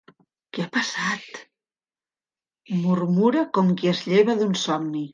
Què 0.57 0.63
ha 0.63 0.71
passat? 0.77 1.37
—murmura, 2.81 3.47
com 3.59 3.73
qui 3.83 3.95
es 3.97 4.05
lleva 4.13 4.41
d'un 4.43 4.63
somni. 4.69 5.09